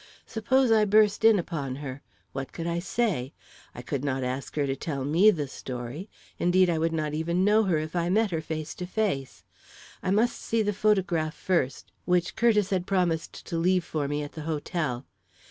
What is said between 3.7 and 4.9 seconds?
I could not ask her to